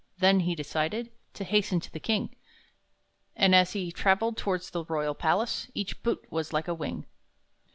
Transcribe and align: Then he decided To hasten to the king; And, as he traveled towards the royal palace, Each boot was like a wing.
Then 0.17 0.39
he 0.39 0.55
decided 0.55 1.11
To 1.35 1.43
hasten 1.43 1.79
to 1.81 1.91
the 1.93 1.99
king; 1.99 2.35
And, 3.35 3.53
as 3.53 3.73
he 3.73 3.91
traveled 3.91 4.35
towards 4.35 4.71
the 4.71 4.83
royal 4.85 5.13
palace, 5.13 5.69
Each 5.75 6.01
boot 6.01 6.25
was 6.31 6.51
like 6.51 6.67
a 6.67 6.73
wing. 6.73 7.05